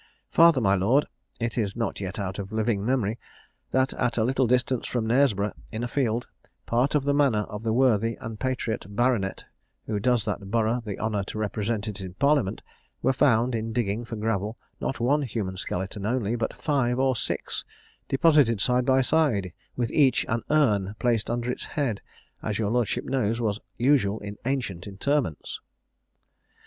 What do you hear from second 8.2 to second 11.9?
patriot baronet who does that borough the honour to represent